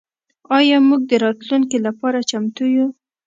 [0.57, 2.87] آیا موږ د راتلونکي لپاره چمتو یو؟